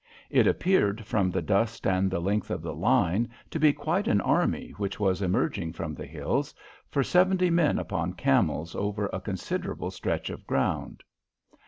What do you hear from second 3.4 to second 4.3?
to be quite an